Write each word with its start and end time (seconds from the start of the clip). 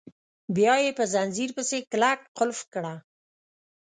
بیا 0.55 0.73
یې 0.83 0.91
په 0.99 1.03
ځنځیر 1.13 1.49
پسې 1.57 1.77
کلک 1.91 2.19
قلف 2.37 2.59
کړه. 2.73 2.93